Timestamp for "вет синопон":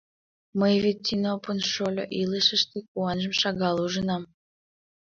0.83-1.59